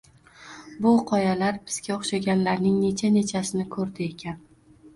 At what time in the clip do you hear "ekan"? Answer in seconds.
4.11-4.45